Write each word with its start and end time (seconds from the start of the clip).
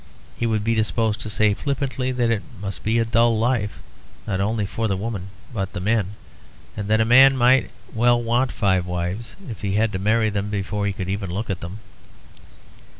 He 0.35 0.47
would 0.47 0.63
be 0.63 0.73
disposed 0.73 1.21
to 1.21 1.29
say 1.29 1.53
flippantly 1.53 2.11
that 2.11 2.31
it 2.31 2.41
must 2.59 2.83
be, 2.83 2.97
a 2.97 3.05
dull 3.05 3.37
life, 3.37 3.77
not 4.25 4.41
only 4.41 4.65
for 4.65 4.87
the 4.87 4.97
women 4.97 5.27
but 5.53 5.73
the 5.73 5.79
men; 5.79 6.15
and 6.75 6.87
that 6.87 6.99
a 6.99 7.05
man 7.05 7.37
might 7.37 7.69
well 7.93 8.19
want 8.19 8.51
five 8.51 8.87
wives 8.87 9.35
if 9.47 9.61
he 9.61 9.75
had 9.75 9.91
to 9.91 9.99
marry 9.99 10.31
them 10.31 10.49
before 10.49 10.87
he 10.87 10.93
could 10.93 11.07
even 11.07 11.29
look 11.29 11.51
at 11.51 11.59
them. 11.61 11.81